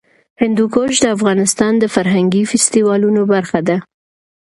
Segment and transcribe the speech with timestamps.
[0.41, 3.77] هندوکش د افغانستان د فرهنګي فستیوالونو برخه ده.